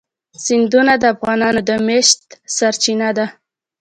[0.43, 2.19] سیندونه د افغانانو د معیشت
[2.55, 3.25] سرچینه ده.